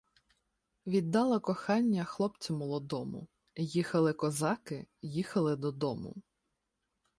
Віддала 0.87 1.39
кохання 1.39 2.03
хлопцю 2.03 2.57
молодому 2.57 3.27
Їхали 3.55 4.13
козаки, 4.13 4.87
їхали 5.01 5.55
додому 5.55 6.15